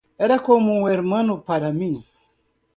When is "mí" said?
1.71-2.03